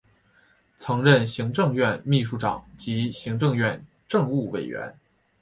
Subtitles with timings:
[0.77, 4.91] 曾任行政院秘书长及行政院政务委员。